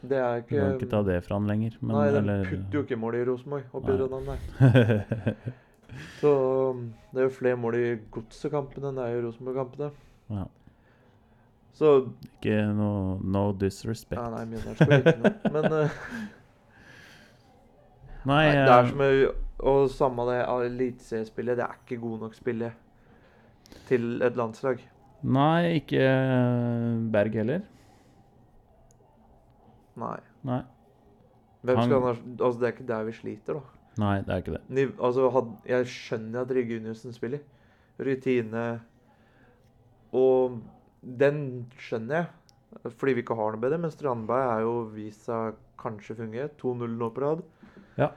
[0.00, 1.70] Det er du kan ikke ikke ta det fra han lenger.
[1.80, 3.96] Men, Nei, den eller- putter jo ikke mål i Rosenborg oppi Nei.
[3.98, 4.36] Trondheim der.
[6.20, 6.30] Så
[6.70, 9.90] um, det er jo flere mål i Godset-kampene enn det er i Rosenborg-kampene.
[10.30, 10.44] Ja.
[11.74, 14.20] Så ikke noe no disrespect.
[14.20, 15.32] Nei, nei, Mjøndalen ikke noe.
[15.56, 15.88] Men uh,
[18.28, 19.34] Nei, Nei, det eh, er som å-
[19.72, 21.56] Og samme det eliteseriespillet.
[21.58, 22.72] Det er ikke god nok spillet
[23.88, 24.82] til et landslag.
[25.22, 27.66] nei, ikke eh, Berg heller.
[29.98, 30.18] Nei.
[30.46, 30.62] Nei.
[31.66, 33.78] Hvem skal han Altså, det er ikke der vi sliter, da.
[33.98, 34.62] Nei, det er ikke det.
[34.70, 37.42] Niv altså, had, jeg skjønner at Rygge Juniorsen spiller.
[37.98, 38.66] Rutine
[40.14, 40.60] Og
[41.02, 43.80] den skjønner jeg, fordi vi ikke har noe bedre.
[43.82, 46.52] Men Strandberg er jo vist seg kanskje fungere.
[46.62, 47.42] 2-0 nå på rad.
[47.98, 48.12] Ja.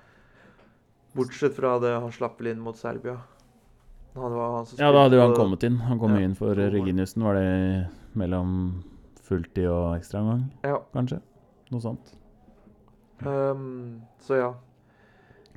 [1.17, 3.17] Bortsett fra det han slapp vel inn mot Serbia.
[3.17, 5.77] Han var han som Ja, da hadde jo han kommet inn.
[5.87, 6.55] Han kom Ja, inn for.
[6.55, 7.23] Reginiussen.
[7.23, 7.87] Var det
[8.19, 8.83] mellom
[9.23, 10.81] fulltid og ekstraomgang, Ja.
[10.93, 11.21] kanskje?
[11.71, 12.11] Noe sånt.
[13.23, 14.53] Um, så ja.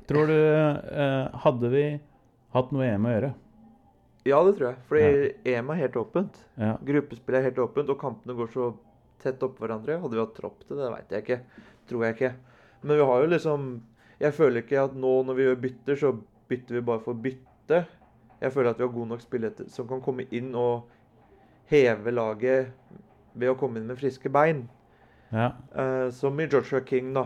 [0.07, 1.99] Tror du eh, Hadde vi
[2.53, 3.31] hatt noe EM å gjøre?
[4.25, 4.77] Ja, det tror jeg.
[4.87, 6.37] Fordi EM er helt åpent.
[6.57, 6.77] Ja.
[6.85, 8.69] Gruppespillet er helt åpent, og kampene går så
[9.21, 9.99] tett oppå hverandre.
[10.01, 11.39] Hadde vi hatt tropp til det, veit jeg ikke.
[11.89, 12.31] Tror jeg ikke.
[12.85, 13.67] Men vi har jo liksom
[14.21, 16.13] Jeg føler ikke at nå når vi gjør bytter, så
[16.47, 17.81] bytter vi bare for bytte.
[18.41, 20.87] Jeg føler at vi har god nok spillere som kan komme inn og
[21.71, 22.71] heve laget
[23.35, 24.65] ved å komme inn med friske bein.
[25.31, 25.51] ja.
[25.75, 27.25] Uh, som i Joshua King, da.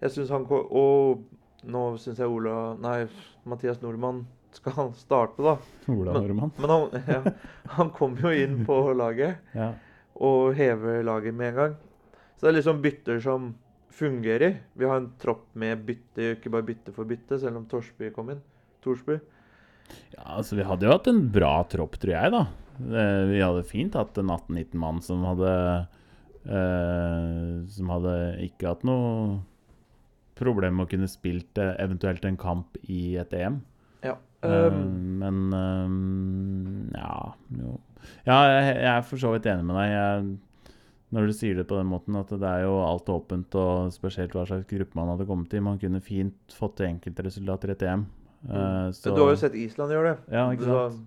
[0.00, 1.24] Jeg synes han Og
[1.68, 3.06] nå syns jeg Ola Nei,
[3.44, 5.56] Mathias Nordmann skal starte, da.
[5.92, 6.52] Ola Men- Nordmann.
[6.58, 7.32] Men han, ja,
[7.76, 9.72] han kom jo inn på laget Ja.
[10.16, 11.74] og hever laget med en gang.
[12.36, 13.54] Så det er liksom bytter som
[13.90, 14.56] fungerer.
[14.74, 18.30] Vi har en tropp med bytte, ikke bare bytte for bytte, selv om Torsby kom
[18.30, 18.40] inn.
[18.82, 19.18] Torsby.
[20.14, 22.42] Ja, altså vi hadde jo hatt en bra tropp, tror jeg, da.
[22.80, 25.50] Eh, Vi hadde fint hatt en 18-19 mann som hadde
[26.48, 28.14] eh, Som hadde
[28.46, 29.40] ikke hatt noe
[30.40, 33.58] problem med å kunne spilt eh, eventuelt en kamp i et EM.
[34.06, 34.14] Ja.
[34.40, 37.74] Um, men eh, ja jo.
[38.24, 39.90] Ja, jeg, jeg er for så vidt enig med deg.
[39.92, 40.78] Jeg,
[41.12, 44.32] når du sier det på den måten at det er jo alt åpent, og spesielt
[44.32, 45.60] hva slags gruppe man hadde kommet i.
[45.60, 48.06] Man kunne fint fått til enkeltresultater i et EM.
[48.48, 50.32] Eh, så- du har jo sett Island gjøre det.
[50.32, 51.06] Ja, ikke Så- sant.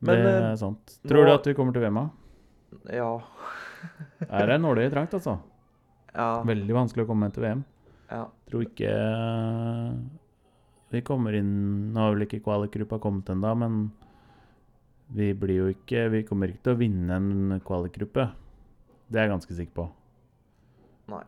[0.00, 0.98] Men, det eh, er sant.
[1.08, 2.10] Tror du at vi kommer til VM?
[2.92, 3.18] Ja.
[4.30, 5.38] Er det nåløyet trangt, altså?
[6.14, 6.42] ja.
[6.42, 7.64] Veldig vanskelig å komme til VM.
[8.10, 8.26] Ja.
[8.50, 9.94] Tror ikke eh,
[10.92, 13.90] vi kommer inn Nå har vel ikke kvalikgruppa kommet ennå, men
[15.12, 18.28] vi blir jo ikke Vi kommer ikke til å vinne en kvalikgruppe.
[19.10, 19.88] Det er jeg ganske sikker på.
[21.08, 21.22] Nei.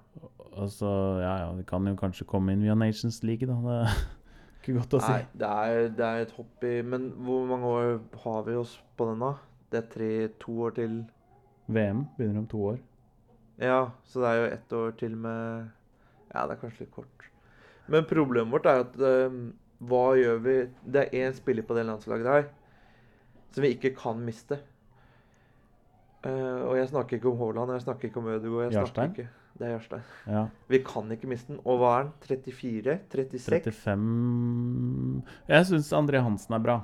[0.59, 0.89] Altså,
[1.23, 3.55] ja ja, vi kan jo kanskje komme inn via Nations League, da.
[3.55, 4.18] Det
[4.61, 5.13] ikke godt å si.
[5.13, 7.89] Nei, det er, det er et hopp i Men hvor mange år
[8.25, 9.33] har vi oss på den, da?
[9.73, 11.01] Det er tre, to år til
[11.69, 12.79] VM begynner om to år.
[13.61, 15.69] Ja, så det er jo ett år til med
[16.35, 17.27] Ja, det er kanskje litt kort.
[17.89, 19.37] Men problemet vårt er at eh,
[19.89, 22.49] hva gjør vi Det er én spiller på det landslaget her
[23.49, 24.59] som vi ikke kan miste.
[26.27, 28.73] Uh, og jeg snakker ikke om Haaland, jeg snakker ikke om Ødegaard.
[28.73, 29.11] jeg snakker Jarstein?
[29.11, 30.03] ikke- Det er Jarstein.
[30.31, 30.45] Ja.
[30.71, 31.61] Vi kan ikke miste den.
[31.67, 32.13] Og hva er han?
[32.23, 32.99] 34?
[33.11, 33.73] 36?
[33.75, 36.77] 35 Jeg syns André Hansen er bra.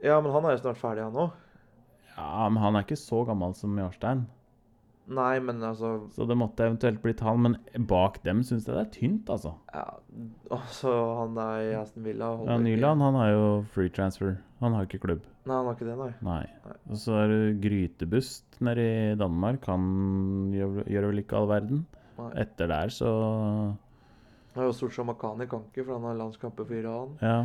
[0.00, 1.32] Ja, men han er jo snart ferdig, han òg.
[2.14, 4.26] Ja, men han er ikke så gammel som Jarstein.
[5.10, 7.40] Nei, men altså Så det måtte eventuelt blitt han.
[7.42, 9.56] Men bak dem syns jeg det er tynt, altså.
[9.74, 9.84] Ja,
[10.54, 12.58] altså han der i Aston Villa Ja.
[12.62, 14.36] Nyland han har jo free transfer.
[14.60, 15.26] Han har ikke klubb.
[15.48, 16.10] Nei, han har ikke det, nei.
[16.26, 16.74] Nei.
[16.92, 19.64] Og så er det Grytebust nede i Danmark.
[19.70, 21.86] Han gjør, gjør vel ikke all verden.
[22.18, 22.32] nei.
[22.42, 23.10] Etter der så
[24.52, 27.16] Det er jo stort som Makani kan ikke, for han har landskamper for Iran.
[27.24, 27.38] Ja.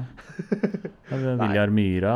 [1.12, 1.36] ja vi.
[1.40, 2.16] Viljar Myra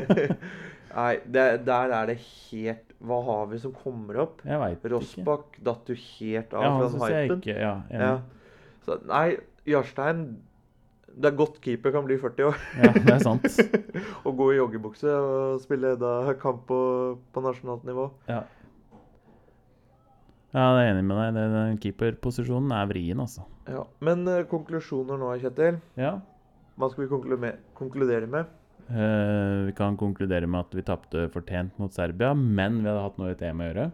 [0.90, 4.40] Nei, det, der er det helt Hva har vi som kommer opp?
[4.48, 4.86] Jeg vet.
[4.94, 7.42] Rossbakk datt jo helt av Ja, fra den hypen.
[7.44, 7.74] ikke Ja.
[7.92, 8.14] Ja.
[8.86, 9.26] Så nei,
[9.68, 10.24] Jarstein
[11.20, 13.46] Det er godt keeper kan bli 40 år ja, det er sant.
[14.26, 16.78] og gå i joggebukse og spille da kamp på,
[17.34, 18.06] på nasjonalt nivå.
[18.30, 18.44] Ja.
[20.50, 21.34] Ja, jeg er enig med deg.
[21.36, 23.44] Den- Den keeperposisjonen er vrien, altså.
[23.70, 23.84] Ja.
[24.02, 25.78] Men uh, konklusjoner nå, Kjetil?
[26.00, 26.16] Ja.
[26.78, 28.46] Hva skal vi konkludere med?
[28.90, 33.18] Uh, vi kan konkludere med at vi tapte fortjent mot Serbia, men vi hadde hatt
[33.20, 33.84] noe i et EM å gjøre.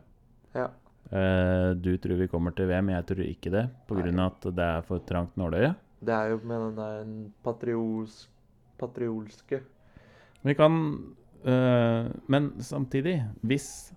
[0.57, 0.69] Ja.
[1.13, 4.09] Uh, du tror vi kommer til VM, jeg tror ikke det, pga.
[4.25, 5.75] At det er for trangt nåløye.
[6.01, 7.13] Det er jo med den der
[7.45, 8.27] patriols,
[8.79, 9.63] patriolske
[10.45, 10.75] Vi kan
[11.45, 13.95] eh, Men samtidig, hvis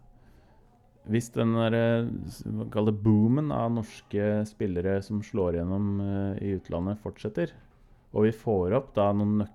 [1.09, 7.53] hvis den der, eh, boomen av norske spillere som slår gjennom eh, i utlandet, fortsetter,
[8.13, 9.47] og vi får opp da noen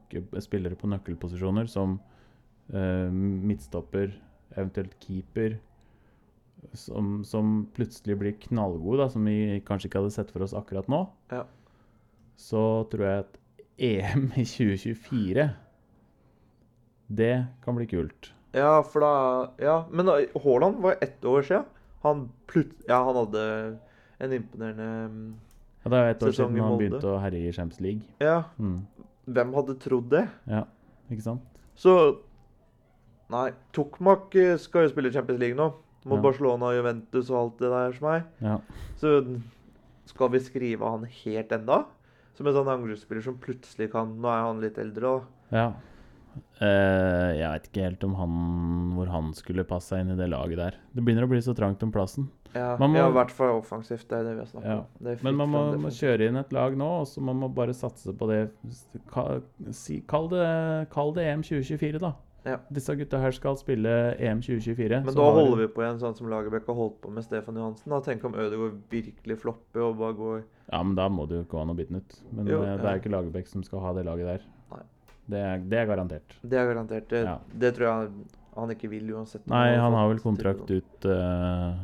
[0.42, 2.00] spillere på nøkkelposisjoner som
[2.72, 4.16] eh, midtstopper,
[4.56, 5.58] eventuelt keeper,
[6.72, 10.90] som, som plutselig blir knallgode, da, som vi kanskje ikke hadde sett for oss akkurat
[10.90, 11.44] nå, Ja.
[12.36, 13.38] Så tror jeg at
[13.78, 15.50] EM i 2024
[17.14, 18.30] det kan bli kult.
[18.54, 19.12] Ja, for da
[19.62, 21.64] Ja, men Haaland var ett år siden.
[22.02, 22.72] Han plut...
[22.88, 23.78] Ja, han hadde
[24.20, 25.34] en imponerende mm,
[25.84, 28.02] Ja, det er et år siden han begynte å herje i Champions League.
[28.20, 28.86] Ja, Mm.
[29.26, 30.28] hvem hadde trodd det?
[30.46, 30.64] Ja,
[31.10, 31.42] ikke sant?
[31.76, 31.94] Så
[33.32, 35.70] Nei, Tokmak skal jo spille Champions League nå.
[36.04, 36.22] Mot Ja.
[36.22, 38.22] Barcelona Juventus og alt det der som er.
[38.44, 38.58] Ja.
[39.00, 39.40] Så
[40.06, 41.84] skal vi skrive han helt enda?
[42.34, 45.22] Som en sånn angrepsspiller som plutselig kan Nå er han litt eldre, òg.
[45.54, 45.72] ja.
[46.58, 48.32] Uh, jeg veit ikke helt om han
[48.96, 50.78] hvor han skulle passe seg inn i det laget der.
[50.90, 52.26] Det begynner å bli så trangt om plassen.
[52.56, 54.08] Ja, Man må- ja, i hvert fall offensivt.
[54.08, 54.78] Det er det vi har snakket Ja.
[54.78, 54.86] om.
[55.00, 57.72] Det Men man må, må kjøre inn et lag nå, og så må man bare
[57.74, 58.50] satse på det.
[59.12, 62.12] Kall, det kall det EM 2024, da.
[62.44, 62.58] Ja.
[62.76, 64.98] Disse gutta her skal spille EM 2024.
[65.06, 67.88] Men da holder vi på igjen sånn som Lagerbäck har holdt på med Stefan Johansen.
[67.94, 68.00] Da.
[68.04, 71.62] Tenk om Ødegaard virkelig flopper og bare går Ja, men da må det jo gå
[71.62, 72.18] an å bytte den ut.
[72.36, 74.44] Men Jo, eh, det er jo ikke Lagerbäck som skal ha det laget der.
[75.26, 76.34] Det er, det er garantert.
[76.44, 77.08] Det er garantert.
[77.08, 77.38] Det, Ja.
[77.64, 78.10] det tror jeg
[78.54, 79.46] han ikke vil uansett.
[79.48, 81.80] Nei, han har vel kontrakt ut uh,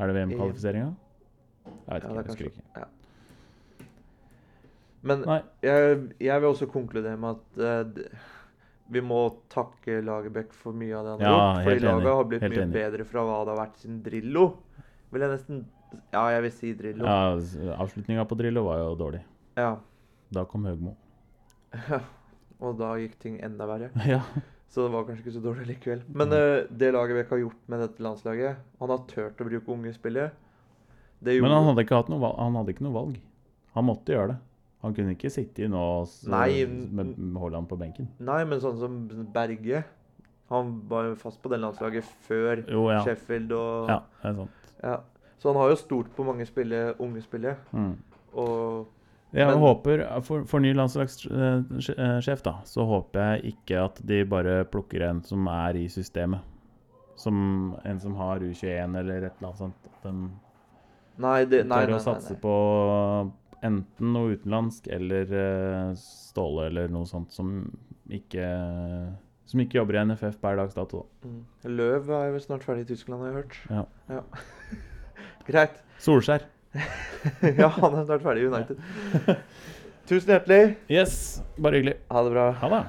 [0.00, 0.94] Er det VM-kvalifiseringa?
[1.64, 2.08] Jeg vet Ja, ikke.
[2.08, 2.64] det jeg er husker ikke.
[2.80, 2.84] Ja.
[5.04, 5.24] Men
[5.62, 8.08] jeg, jeg vil også konkludere med at d-
[8.92, 9.20] vi må
[9.52, 11.64] takke Lagerbäck for mye av det han Ja, har gjort.
[11.68, 12.74] Fordi laget har blitt Helt mye enig.
[12.74, 14.44] bedre fra hva det har vært siden Drillo.
[15.14, 15.64] Vil jeg nesten
[16.12, 17.06] Ja, jeg vil si Drillo.
[17.06, 19.22] Ja, Avslutninga på Drillo var jo dårlig.
[19.56, 19.76] Ja.
[20.34, 20.96] Da kom Høgmo.
[22.60, 23.90] Og da gikk ting enda verre.
[24.14, 24.20] ja.
[24.68, 26.00] Så det var kanskje ikke så dårlig likevel.
[26.18, 29.92] Men eh, det Lagerbäck har gjort med dette landslaget Han har turt å bruke unge
[29.94, 30.32] spillere.
[31.24, 33.20] Det Men han hadde, ikke hatt noe valg, han hadde ikke noe valg.
[33.78, 34.38] Han måtte gjøre det.
[34.84, 38.08] Han kunne ikke sitte i nå s- Nei, med Haaland på benken.
[38.20, 38.98] Nei, men sånn som
[39.32, 39.82] Berge
[40.52, 43.00] Han var jo fast på det landslaget før Jo, ja.
[43.06, 44.50] Sheffield og Ja, det er sant.
[44.84, 44.98] Ja.
[45.40, 47.56] Så han har jo stort på mange spille, unge spillere.
[47.72, 47.96] Mm.
[48.36, 48.86] Og
[49.34, 54.64] Jeg Men- håper, for, for ny landslagssjef, da, så håper jeg ikke at de bare
[54.70, 56.40] plukker en som er i systemet.
[57.16, 59.74] Som en som har U21 eller et eller annet sånt.
[59.90, 60.30] At de
[61.16, 62.54] Nei, det, nei, tør nei, å satse på
[63.64, 67.52] enten noe utenlandsk eller eh, Ståle eller noe sånt som
[68.12, 68.46] ikke
[69.48, 71.04] Som ikke jobber i NFF per dags dato.
[71.24, 71.40] Mm.
[71.76, 73.56] Løv er jo snart ferdig i Tyskland, har jeg hørt.
[74.08, 74.22] Ja.
[75.48, 75.80] Greit.
[76.00, 76.46] Solskjær.
[77.60, 78.80] ja, han er snart ferdig i United.
[80.08, 80.76] Tusen hjertelig.
[80.92, 81.16] Yes,
[81.60, 81.98] bare hyggelig.
[82.10, 82.50] Ha det bra.
[82.64, 82.84] Ha det.